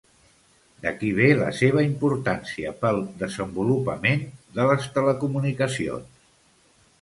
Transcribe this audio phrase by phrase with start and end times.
[0.85, 4.25] D'aquí ve la seva importància pel desenvolupament
[4.57, 6.27] de les telecomunicacions.